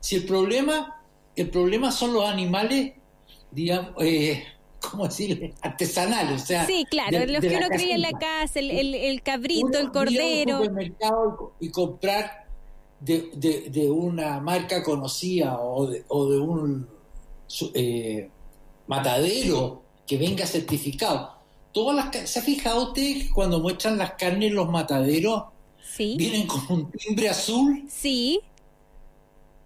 Si 0.00 0.16
el 0.16 0.24
problema, 0.24 1.02
el 1.36 1.50
problema 1.50 1.92
son 1.92 2.14
los 2.14 2.24
animales, 2.24 2.94
digamos, 3.50 3.92
eh, 4.00 4.44
¿cómo 4.90 5.04
decirle? 5.06 5.54
Artesanales, 5.62 6.42
o 6.42 6.46
sea, 6.46 6.66
Sí, 6.66 6.84
claro, 6.90 7.18
de- 7.20 7.26
los 7.26 7.40
de 7.42 7.48
que 7.48 7.56
uno 7.56 7.68
cría 7.68 7.94
en 7.94 8.02
la 8.02 8.12
casa, 8.12 8.58
el, 8.60 8.70
el, 8.70 8.94
el 8.94 9.22
cabrito, 9.22 9.66
Uno 9.66 9.78
el 9.78 9.84
ir 9.86 9.90
cordero. 9.92 10.58
supermercado 10.58 11.26
y 11.32 11.36
co- 11.36 11.56
y 11.60 11.70
comprar 11.70 12.46
de, 13.00 13.30
de- 13.34 13.70
de 13.70 13.90
una 13.90 14.40
marca 14.40 14.82
conocida 14.82 15.58
o 15.60 15.86
de, 15.86 16.04
o 16.08 16.28
de 16.30 16.38
un 16.38 16.88
eh, 17.74 18.30
matadero 18.86 19.82
que 20.06 20.16
venga 20.16 20.46
certificado. 20.46 21.34
Todas 21.72 21.96
las, 22.14 22.30
¿Se 22.30 22.38
ha 22.38 22.42
fijado 22.42 22.88
usted 22.88 23.26
cuando 23.34 23.60
muestran 23.60 23.98
las 23.98 24.12
carnes 24.12 24.48
en 24.50 24.54
los 24.54 24.68
mataderos 24.70 25.44
Sí, 25.82 26.14
vienen 26.18 26.46
con 26.46 26.60
un 26.70 26.90
timbre 26.90 27.28
azul? 27.28 27.84
sí, 27.88 28.40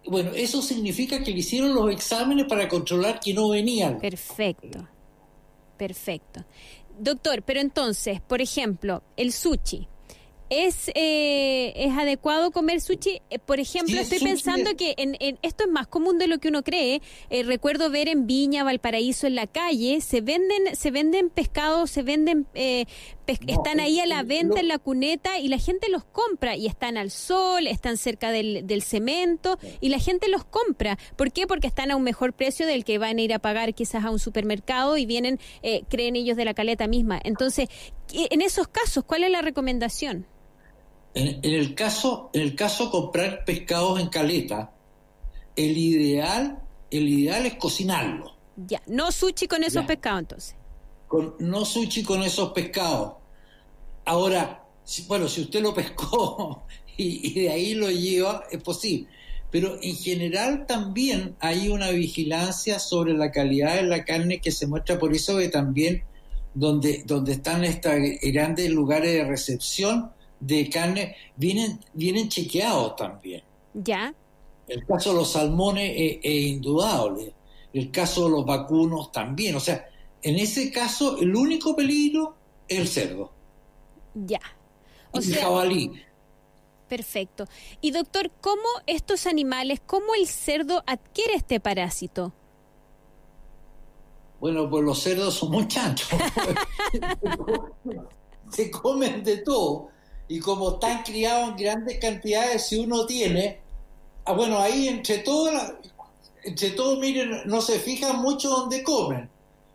Bueno, 0.05 0.31
eso 0.31 0.61
significa 0.61 1.23
que 1.23 1.31
le 1.31 1.39
hicieron 1.39 1.73
los 1.75 1.91
exámenes 1.91 2.45
para 2.47 2.67
controlar 2.67 3.19
que 3.19 3.33
no 3.33 3.49
venían. 3.49 3.99
perfecto. 3.99 4.87
Perfecto. 5.87 6.45
Doctor, 6.99 7.41
pero 7.41 7.59
entonces, 7.59 8.21
por 8.21 8.39
ejemplo, 8.39 9.01
el 9.17 9.31
sushi. 9.31 9.87
¿Es, 10.51 10.91
eh, 10.93 11.71
¿Es 11.75 11.91
adecuado 11.97 12.51
comer 12.51 12.81
sushi? 12.81 13.21
Eh, 13.29 13.39
por 13.39 13.59
ejemplo, 13.61 13.95
Sí, 13.95 14.01
estoy 14.01 14.19
pensando 14.19 14.71
es- 14.71 14.75
que 14.75 14.93
en, 14.97 15.15
en- 15.19 15.39
esto 15.41 15.63
es 15.63 15.71
más 15.71 15.87
común 15.87 16.19
de 16.19 16.27
lo 16.27 16.39
que 16.39 16.49
uno 16.49 16.61
cree. 16.61 17.01
Eh, 17.29 17.43
recuerdo 17.43 17.89
ver 17.89 18.09
en 18.09 18.27
Viña, 18.27 18.63
Valparaíso, 18.65 19.25
en 19.25 19.35
la 19.35 19.47
calle, 19.47 20.01
se 20.01 20.19
venden, 20.21 20.75
se 20.75 20.91
venden 20.91 21.29
pescados, 21.29 21.89
se 21.89 22.03
venden, 22.03 22.45
eh, 22.53 22.85
No, 23.41 23.53
están 23.53 23.79
ahí 23.79 23.99
a 23.99 24.05
la 24.05 24.23
venta 24.23 24.59
en 24.59 24.67
la 24.67 24.77
cuneta 24.79 25.39
y 25.39 25.47
la 25.47 25.57
gente 25.57 25.89
los 25.89 26.03
compra 26.03 26.55
y 26.55 26.67
están 26.67 26.97
al 26.97 27.11
sol, 27.11 27.67
están 27.67 27.97
cerca 27.97 28.31
del, 28.31 28.65
del 28.67 28.81
cemento 28.81 29.57
y 29.79 29.89
la 29.89 29.99
gente 29.99 30.27
los 30.27 30.43
compra. 30.43 30.97
¿Por 31.15 31.31
qué? 31.31 31.47
Porque 31.47 31.67
están 31.67 31.91
a 31.91 31.95
un 31.95 32.03
mejor 32.03 32.33
precio 32.33 32.65
del 32.67 32.83
que 32.85 32.97
van 32.97 33.17
a 33.17 33.21
ir 33.21 33.33
a 33.33 33.39
pagar 33.39 33.73
quizás 33.73 34.03
a 34.05 34.09
un 34.11 34.19
supermercado 34.19 34.97
y 34.97 35.05
vienen, 35.05 35.39
eh, 35.63 35.83
creen 35.89 36.15
ellos 36.15 36.37
de 36.37 36.45
la 36.45 36.53
caleta 36.53 36.87
misma. 36.87 37.19
Entonces, 37.23 37.69
¿qué- 38.07 38.27
en 38.31 38.41
esos 38.41 38.67
casos, 38.67 39.03
¿cuál 39.05 39.23
es 39.23 39.31
la 39.31 39.41
recomendación? 39.41 40.25
En, 41.13 41.39
en 41.43 41.53
el 41.53 41.75
caso, 41.75 42.29
en 42.33 42.41
el 42.41 42.55
caso 42.55 42.89
comprar 42.89 43.43
pescados 43.45 43.99
en 43.99 44.07
caleta, 44.07 44.71
el 45.55 45.77
ideal, 45.77 46.59
el 46.89 47.07
ideal 47.09 47.45
es 47.45 47.55
cocinarlo. 47.55 48.35
Ya, 48.55 48.81
no 48.87 49.11
sushi 49.11 49.47
con 49.47 49.63
esos 49.63 49.81
Ya. 49.83 49.87
pescados 49.87 50.19
entonces. 50.21 50.55
Con, 51.07 51.35
no 51.39 51.65
sushi 51.65 52.03
con 52.03 52.23
esos 52.23 52.51
pescados. 52.53 53.13
Ahora, 54.05 54.63
bueno, 55.07 55.27
si 55.27 55.41
usted 55.41 55.61
lo 55.61 55.73
pescó 55.73 56.63
y, 56.97 57.31
y 57.31 57.43
de 57.43 57.49
ahí 57.49 57.73
lo 57.73 57.89
lleva, 57.89 58.43
es 58.51 58.61
posible. 58.61 59.07
Pero 59.51 59.77
en 59.81 59.95
general 59.97 60.65
también 60.65 61.35
hay 61.39 61.67
una 61.67 61.91
vigilancia 61.91 62.79
sobre 62.79 63.13
la 63.13 63.31
calidad 63.31 63.75
de 63.75 63.83
la 63.83 64.05
carne 64.05 64.39
que 64.39 64.51
se 64.51 64.65
muestra, 64.65 64.97
por 64.97 65.13
eso 65.13 65.37
que 65.37 65.49
también 65.49 66.03
donde, 66.53 67.03
donde 67.05 67.33
están 67.33 67.63
estos 67.63 67.93
grandes 68.21 68.69
lugares 68.69 69.11
de 69.13 69.25
recepción 69.25 70.11
de 70.39 70.69
carne, 70.69 71.15
vienen, 71.35 71.79
vienen 71.93 72.29
chequeados 72.29 72.95
también. 72.95 73.43
Ya, 73.73 74.13
El 74.67 74.85
caso 74.85 75.11
de 75.11 75.17
los 75.17 75.31
salmones 75.31 75.93
es, 75.95 76.19
es 76.23 76.45
indudable. 76.47 77.33
El 77.73 77.91
caso 77.91 78.25
de 78.25 78.31
los 78.31 78.45
vacunos 78.45 79.11
también. 79.11 79.55
O 79.55 79.59
sea, 79.59 79.85
en 80.21 80.37
ese 80.37 80.71
caso, 80.71 81.17
el 81.19 81.35
único 81.35 81.75
peligro 81.75 82.35
es 82.67 82.79
el 82.79 82.87
cerdo. 82.87 83.31
Ya. 84.13 84.41
O 85.11 85.19
y 85.19 85.23
sea, 85.23 85.43
jabalí. 85.43 85.91
perfecto. 86.87 87.45
Y 87.81 87.91
doctor, 87.91 88.31
¿cómo 88.41 88.63
estos 88.87 89.27
animales, 89.27 89.81
cómo 89.85 90.15
el 90.15 90.27
cerdo 90.27 90.83
adquiere 90.87 91.35
este 91.35 91.59
parásito? 91.59 92.33
Bueno, 94.39 94.69
pues 94.69 94.83
los 94.83 94.99
cerdos 94.99 95.35
son 95.35 95.51
muy 95.51 95.67
chanchos. 95.67 96.09
Se 98.49 98.71
comen 98.71 99.23
de 99.23 99.37
todo. 99.37 99.89
Y 100.27 100.39
como 100.39 100.71
están 100.71 101.03
criados 101.03 101.49
en 101.49 101.55
grandes 101.57 101.99
cantidades, 101.99 102.67
si 102.67 102.79
uno 102.79 103.05
tiene. 103.05 103.61
Ah, 104.25 104.33
bueno, 104.33 104.59
ahí 104.59 104.87
entre 104.87 105.19
todo, 105.19 105.51
entre 106.43 106.71
todo, 106.71 106.97
miren, 106.97 107.41
no 107.45 107.61
se 107.61 107.79
fijan 107.79 108.21
mucho 108.21 108.49
dónde 108.49 108.83
comen. 108.83 109.29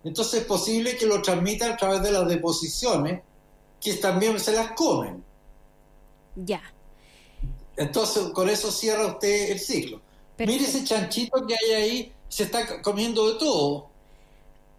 Entonces 0.05 0.41
es 0.41 0.47
posible 0.47 0.97
que 0.97 1.07
lo 1.07 1.21
transmitan 1.23 1.73
a 1.73 1.77
través 1.77 2.03
de 2.03 2.13
las 2.13 2.29
deposiciones, 2.29 3.23
que 3.81 3.95
también 3.95 4.39
se 4.41 4.53
las 4.53 4.73
comen. 4.73 5.23
Ya. 6.35 6.63
Entonces, 7.77 8.31
con 8.31 8.49
eso 8.49 8.71
cierra 8.71 9.07
usted 9.07 9.51
el 9.51 9.59
ciclo. 9.59 10.01
Mire 10.39 10.65
ese 10.65 10.85
chanchito 10.85 11.47
que 11.47 11.55
hay 11.55 11.73
ahí, 11.73 12.13
se 12.29 12.45
está 12.45 12.83
comiendo 12.83 13.33
de 13.33 13.39
todo. 13.39 13.89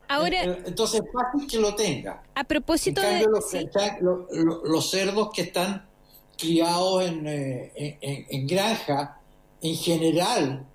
Ahora, 0.07 0.43
Eh, 0.43 0.63
Entonces 0.65 1.01
es 1.01 1.11
fácil 1.11 1.47
que 1.47 1.59
lo 1.59 1.75
tenga. 1.75 2.23
a 2.33 2.39
En 2.41 2.45
propósito 2.45 3.01
de... 3.01 3.25
los, 3.25 3.49
sí. 3.49 3.69
cerdos 4.81 5.29
que 5.33 5.41
están 5.43 5.87
criados 6.37 7.03
en, 7.03 7.27
eh, 7.27 8.25
en 8.29 8.47
granja, 8.47 9.19
en 9.61 9.75
general, 9.75 10.65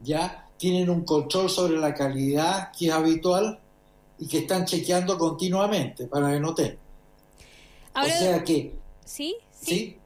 ya 0.00 0.48
tienen 0.56 0.88
un 0.90 1.04
control 1.04 1.50
sobre 1.50 1.78
la 1.78 1.94
calidad 1.94 2.70
que 2.76 2.86
es 2.86 2.92
habitual 2.92 3.60
y 4.18 4.26
que 4.26 4.38
están 4.38 4.64
chequeando 4.64 5.18
continuamente 5.18 6.06
para 6.06 6.30
que 6.30 6.40
no 6.40 6.54
tengan. 6.54 6.78
Ahora, 7.94 8.14
o 8.14 8.18
sea 8.18 8.44
que, 8.44 8.74
¿sí? 9.04 9.36
Sí. 9.50 9.74
¿sí? 9.74 9.98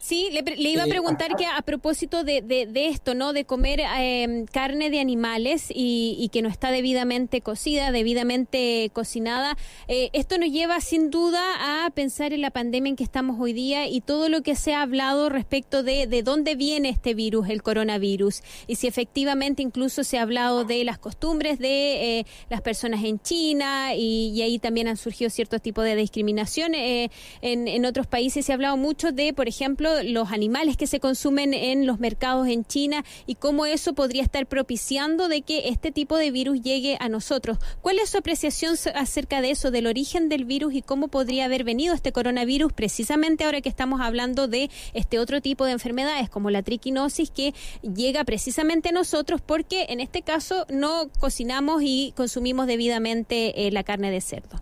Sí, 0.00 0.28
le, 0.32 0.42
le 0.42 0.70
iba 0.70 0.84
a 0.84 0.86
Eh, 0.86 0.90
preguntar 0.90 1.34
que 1.36 1.44
a 1.46 1.60
propósito 1.62 2.22
de, 2.24 2.40
de- 2.40 2.66
de 2.66 2.86
esto, 2.88 3.14
¿no? 3.14 3.32
De 3.32 3.44
comer 3.44 3.80
eh, 3.98 4.44
carne 4.52 4.90
de 4.90 5.00
animales 5.00 5.66
y, 5.74 6.16
y 6.18 6.28
que 6.28 6.40
no 6.40 6.48
está 6.48 6.70
debidamente 6.70 7.40
cocida, 7.40 7.90
debidamente 7.90 8.90
cocinada, 8.92 9.56
eh, 9.88 10.10
esto 10.12 10.38
nos 10.38 10.50
lleva 10.50 10.80
sin 10.80 11.10
duda 11.10 11.84
a 11.86 11.90
pensar 11.90 12.32
en 12.32 12.42
la 12.42 12.50
pandemia 12.50 12.90
en 12.90 12.96
que 12.96 13.04
estamos 13.04 13.36
hoy 13.40 13.52
día 13.52 13.88
y 13.88 14.00
todo 14.00 14.28
lo 14.28 14.42
que 14.42 14.54
se 14.54 14.72
ha 14.72 14.82
hablado 14.82 15.28
respecto 15.30 15.82
de, 15.82 16.06
de 16.06 16.22
dónde 16.22 16.54
viene 16.54 16.88
este 16.90 17.14
virus, 17.14 17.48
el 17.48 17.62
coronavirus, 17.62 18.42
y 18.66 18.76
si 18.76 18.86
efectivamente 18.86 19.62
incluso 19.62 20.04
se 20.04 20.18
ha 20.18 20.22
hablado 20.22 20.64
de 20.64 20.84
las 20.84 20.98
costumbres 20.98 21.58
de 21.58 22.20
eh, 22.20 22.26
las 22.50 22.60
personas 22.62 23.02
en 23.04 23.18
China 23.20 23.94
y, 23.96 24.30
y 24.34 24.42
ahí 24.42 24.58
también 24.58 24.86
han 24.88 24.96
surgido 24.96 25.28
ciertos 25.30 25.60
tipos 25.60 25.84
de 25.84 25.96
discriminación. 25.96 26.74
eh, 26.74 27.10
en, 27.42 27.66
en 27.68 27.84
otros 27.84 28.06
países 28.06 28.46
se 28.46 28.52
ha 28.52 28.54
hablado 28.54 28.76
mucho 28.76 29.10
de, 29.12 29.32
por 29.32 29.48
ejemplo, 29.48 29.87
los 30.04 30.32
animales 30.32 30.76
que 30.76 30.86
se 30.86 31.00
consumen 31.00 31.54
en 31.54 31.86
los 31.86 31.98
mercados 31.98 32.48
en 32.48 32.64
China 32.64 33.04
y 33.26 33.34
cómo 33.34 33.66
eso 33.66 33.92
podría 33.94 34.22
estar 34.22 34.46
propiciando 34.46 35.28
de 35.28 35.42
que 35.42 35.68
este 35.68 35.92
tipo 35.92 36.16
de 36.16 36.30
virus 36.30 36.60
llegue 36.62 36.96
a 37.00 37.08
nosotros. 37.08 37.58
¿Cuál 37.82 37.98
es 37.98 38.10
su 38.10 38.18
apreciación 38.18 38.76
acerca 38.94 39.40
de 39.40 39.50
eso, 39.50 39.70
del 39.70 39.86
origen 39.86 40.28
del 40.28 40.44
virus 40.44 40.74
y 40.74 40.82
cómo 40.82 41.08
podría 41.08 41.46
haber 41.46 41.64
venido 41.64 41.94
este 41.94 42.12
coronavirus 42.12 42.72
precisamente 42.72 43.44
ahora 43.44 43.60
que 43.60 43.68
estamos 43.68 44.00
hablando 44.00 44.48
de 44.48 44.70
este 44.94 45.18
otro 45.18 45.40
tipo 45.40 45.64
de 45.64 45.72
enfermedades 45.72 46.30
como 46.30 46.50
la 46.50 46.62
triquinosis 46.62 47.30
que 47.30 47.54
llega 47.82 48.24
precisamente 48.24 48.90
a 48.90 48.92
nosotros 48.92 49.40
porque 49.40 49.86
en 49.88 50.00
este 50.00 50.22
caso 50.22 50.66
no 50.68 51.08
cocinamos 51.18 51.82
y 51.82 52.12
consumimos 52.16 52.66
debidamente 52.66 53.66
eh, 53.66 53.70
la 53.70 53.82
carne 53.82 54.10
de 54.10 54.20
cerdo? 54.20 54.60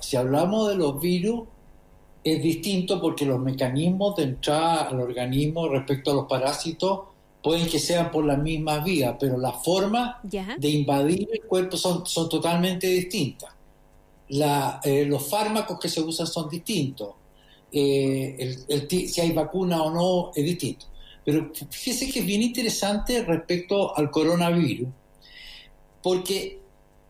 Si 0.00 0.16
hablamos 0.16 0.68
de 0.68 0.76
los 0.76 1.00
virus, 1.00 1.44
es 2.34 2.42
distinto 2.42 3.00
porque 3.00 3.24
los 3.24 3.38
mecanismos 3.38 4.16
de 4.16 4.24
entrada 4.24 4.88
al 4.88 5.00
organismo 5.00 5.68
respecto 5.68 6.10
a 6.10 6.14
los 6.14 6.26
parásitos 6.26 7.00
pueden 7.42 7.68
que 7.68 7.78
sean 7.78 8.10
por 8.10 8.24
las 8.24 8.38
mismas 8.38 8.84
vías, 8.84 9.14
pero 9.20 9.38
las 9.38 9.62
formas 9.64 10.16
¿Ya? 10.24 10.56
de 10.58 10.68
invadir 10.68 11.28
el 11.32 11.42
cuerpo 11.46 11.76
son, 11.76 12.04
son 12.06 12.28
totalmente 12.28 12.86
distintas. 12.88 13.50
La- 14.30 14.80
eh, 14.82 15.04
los 15.04 15.28
fármacos 15.28 15.78
que 15.78 15.88
se 15.88 16.00
usan 16.00 16.26
son 16.26 16.48
distintos. 16.48 17.10
Eh, 17.70 18.34
el- 18.38 18.56
el 18.68 18.88
ti- 18.88 19.06
si 19.08 19.20
hay 19.20 19.30
vacuna 19.32 19.82
o 19.82 19.90
no 19.92 20.30
es 20.34 20.44
distinto. 20.44 20.86
Pero 21.24 21.52
fíjese 21.70 22.10
que 22.10 22.20
es 22.20 22.26
bien 22.26 22.42
interesante 22.42 23.22
respecto 23.24 23.96
al 23.96 24.10
coronavirus, 24.10 24.88
porque, 26.02 26.60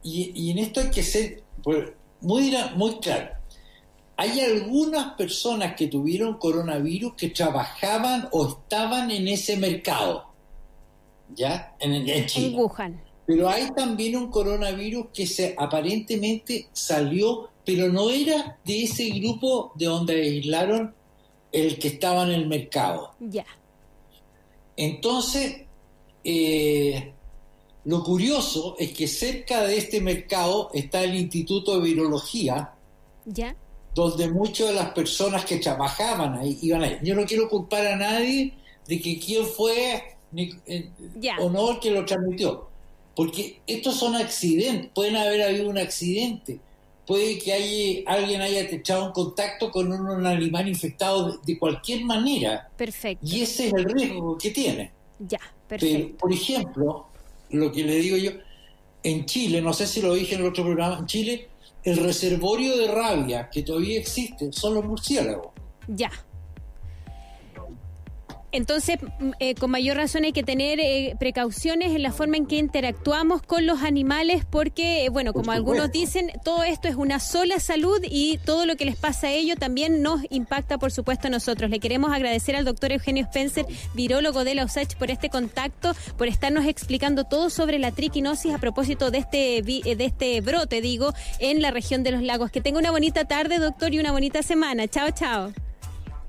y, 0.03 0.33
y 0.35 0.51
en 0.51 0.59
esto 0.59 0.81
hay 0.81 0.91
que 0.91 1.03
ser, 1.03 1.43
pues, 1.63 1.91
muy, 2.21 2.55
muy 2.77 2.97
claro. 2.99 3.36
Hay 4.17 4.41
algunas 4.41 5.15
personas 5.15 5.75
que 5.77 5.89
tuvieron 5.89 6.39
coronavirus 6.39 7.15
que 7.15 7.29
trabajaban 7.29 8.29
o 8.33 8.49
estaban 8.49 9.11
en 9.11 9.29
ese 9.29 9.57
mercado, 9.57 10.25
¿ya? 11.35 11.75
En, 11.79 11.93
en 11.93 12.27
Chile. 12.27 12.47
En 12.47 12.55
Wuhan. 12.57 13.03
Pero 13.27 13.49
hay 13.49 13.71
también 13.73 14.17
un 14.17 14.31
coronavirus 14.31 15.09
que 15.13 15.27
se 15.27 15.55
aparentemente 15.59 16.69
salió, 16.73 17.51
pero 17.65 17.93
no 17.93 18.11
era 18.11 18.59
de 18.65 18.85
ese 18.85 19.11
grupo 19.11 19.73
de 19.75 19.87
donde 19.87 20.15
aislaron 20.15 20.95
el 21.53 21.79
que 21.79 21.89
estaba 21.89 22.23
en 22.23 22.31
el 22.31 22.47
mercado. 22.47 23.15
Ya. 23.19 23.45
Entonces, 24.77 25.63
eh, 26.23 27.13
lo 27.85 28.03
curioso 28.03 28.77
es 28.79 28.93
que 28.93 29.09
cerca 29.09 29.63
de 29.67 29.79
este 29.79 30.01
mercado 30.01 30.71
está 30.73 31.03
el 31.03 31.15
Instituto 31.15 31.77
de 31.77 31.85
Virología, 31.85 32.73
¿Ya? 33.25 33.57
Donde 33.97 34.29
muchas 34.29 34.69
de 34.69 34.75
las 34.75 34.91
personas 34.91 35.47
que 35.47 35.57
trabajaban 35.57 36.35
ahí 36.35 36.59
iban 36.61 36.83
ahí. 36.83 36.99
Yo 37.03 37.15
no 37.15 37.25
quiero 37.25 37.49
culpar 37.49 37.87
a 37.87 37.97
nadie 37.97 38.53
de 38.87 39.01
que 39.01 39.19
quién 39.19 39.47
fue 39.47 40.03
ni, 40.33 40.53
eh, 40.67 40.91
o 41.41 41.49
no 41.49 41.71
el 41.73 41.81
que 41.81 41.91
lo 41.91 42.05
transmitió, 42.05 42.69
porque 43.15 43.61
estos 43.67 43.97
son 43.97 44.15
accidentes, 44.15 44.91
pueden 44.95 45.17
haber 45.17 45.41
habido 45.41 45.71
un 45.71 45.79
accidente, 45.79 46.59
puede 47.07 47.39
que 47.39 47.55
haya, 47.55 48.03
alguien 48.07 48.43
haya 48.43 48.61
echado 48.61 49.07
en 49.07 49.13
contacto 49.13 49.71
con 49.71 49.91
un, 49.91 50.07
un 50.07 50.27
animal 50.27 50.69
infectado 50.69 51.33
de, 51.33 51.39
de 51.47 51.59
cualquier 51.59 52.05
manera, 52.05 52.69
Perfecto. 52.77 53.25
y 53.27 53.41
ese 53.41 53.69
es 53.69 53.73
el 53.73 53.85
riesgo 53.87 54.37
que 54.37 54.51
tiene. 54.51 54.93
Ya, 55.21 55.41
Pero, 55.69 55.81
perfecto. 55.81 56.17
por 56.19 56.33
ejemplo, 56.35 57.07
lo 57.49 57.73
que 57.73 57.83
le 57.83 57.95
digo 57.95 58.19
yo, 58.19 58.33
en 59.03 59.25
Chile, 59.25 59.63
no 59.63 59.73
sé 59.73 59.87
si 59.87 60.03
lo 60.03 60.13
dije 60.13 60.35
en 60.35 60.43
el 60.43 60.49
otro 60.49 60.65
programa, 60.65 60.99
en 60.99 61.07
Chile, 61.07 61.49
el 61.87 61.99
reservorio 61.99 62.77
de 62.77 62.89
rabia 62.89 63.49
que 63.49 63.63
todavía 63.63 64.01
existe 64.01 64.53
son 64.53 64.75
los 64.75 64.85
murciélagos. 64.85 65.53
Ya. 65.87 66.11
Entonces, 68.57 68.99
mm, 69.01 69.31
eh, 69.39 69.55
con 69.55 69.71
mayor 69.71 69.99
razón 69.99 70.25
hay 70.25 70.33
que 70.33 70.43
tener 70.43 70.81
eh, 70.81 71.15
precauciones 71.21 71.95
en 71.95 72.03
la 72.03 72.11
forma 72.11 72.39
en 72.39 72.47
que 72.47 72.57
interactuamos 72.57 73.43
con 73.43 73.67
los 73.67 73.83
animales 73.83 74.47
porque, 74.49 75.05
eh, 75.05 75.09
bueno, 75.11 75.35
como 75.35 75.53
algunos 75.53 75.93
dicen, 75.93 76.33
todo 76.43 76.65
esto 76.65 76.89
es 76.89 76.97
una 76.97 77.21
sola 77.21 77.61
salud 77.61 78.01
y 78.03 78.39
todo 78.39 78.65
lo 78.65 78.77
que 78.77 78.87
les 78.87 78.97
pasa 78.97 79.27
a 79.27 79.31
ellos 79.31 79.59
también 79.59 80.01
nos 80.01 80.23
impacta, 80.31 80.79
por 80.79 80.91
supuesto, 80.91 81.27
a 81.27 81.31
nosotros. 81.31 81.71
Le 81.71 81.81
queremos 81.81 82.13
agradecer 82.13 82.57
al 82.57 82.65
doctor 82.65 82.93
Eugenio 82.93 83.25
Spencer, 83.25 83.67
virólogo 83.93 84.43
de 84.43 84.55
la 84.55 84.65
USACH, 84.65 84.97
por 84.97 85.11
este 85.11 85.29
contacto, 85.29 85.95
por 86.17 86.27
estarnos 86.27 86.65
explicando 86.65 87.25
todo 87.25 87.51
sobre 87.51 87.79
la 87.79 87.93
triquinosis 87.93 88.55
a 88.55 88.59
propósito 88.59 89.11
de 89.11 89.19
este, 89.19 89.59
eh, 89.59 89.97
de 89.97 90.05
este 90.07 90.41
brote, 90.41 90.81
digo, 90.81 91.13
en 91.41 91.61
la 91.61 91.71
región 91.73 92.03
de 92.03 92.13
los 92.13 92.23
lagos. 92.23 92.51
Que 92.51 92.63
tenga 92.63 92.79
una 92.79 92.91
bonita 92.91 93.27
tarde, 93.27 93.59
doctor, 93.59 93.93
y 93.93 93.99
una 93.99 94.13
bonita 94.13 94.43
semana. 94.43 94.89
Chao, 94.89 95.11
chao. 95.11 95.66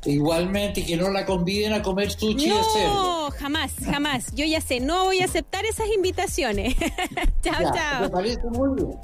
Igualmente, 0.06 0.86
que 0.86 0.96
no 0.96 1.10
la 1.10 1.25
conviden 1.25 1.74
a 1.74 1.82
comer 1.82 2.12
sushi 2.12 2.50
de 2.50 2.63
cerdo. 2.74 2.94
No, 2.94 3.32
jamás, 3.32 3.74
jamás. 3.84 4.32
Yo 4.36 4.46
ya 4.46 4.62
sé, 4.62 4.80
no 4.80 5.06
voy 5.06 5.22
a 5.22 5.25
aceptar 5.25 5.66
esas 5.66 5.88
invitaciones. 5.96 6.75
chao, 7.44 7.62
Ya, 7.62 7.72
chao. 7.72 8.01
Me 8.01 8.10
parece 8.10 8.42
muy 8.50 8.70
bien. 8.75 8.98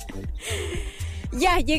Ya, 1.34 1.58
llega. 1.58 1.72